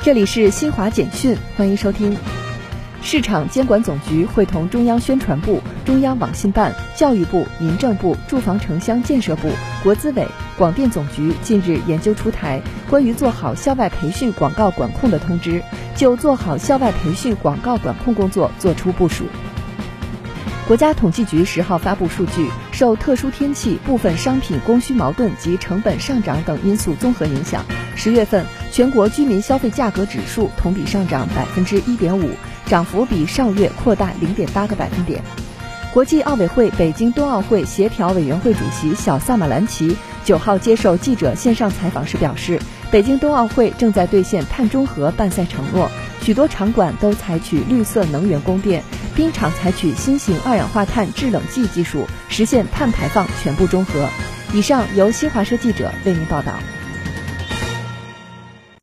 [0.00, 2.16] 这里是新华简讯，欢迎收听。
[3.02, 9.50] 市场监管总局会同中央宣传部、中央网信办、教育部、民政部、住房城乡建设部、
[9.82, 10.26] 国资委、
[10.56, 15.60] 广电总局近日研究出台关于做好校外培训广告管控的通知，
[15.96, 19.24] 就做好校外培训广告管控工作作出部署。
[20.68, 27.64] 国家统计局十号发布数据，受特殊天气、部分商品供需矛盾及成本上涨等因素综合影响，
[27.96, 32.30] 十月份全国居民消费价格指数同比上涨百分之一点五，
[32.66, 35.22] 涨幅比上月扩大零点八个百分点。
[35.92, 48.82] 国际奥委会北京冬奥会协调委员会主席小萨马兰奇九号接受记者线上采访时表示，北京冬奥会正在兑现碳中和办赛承诺，许多场馆都采取绿色能源供电。
[49.16, 54.06] 冰场采取新型二氧化碳制冷剂技术，实现碳排放全部中和。
[54.52, 56.52] 以上由新华社记者为您报道。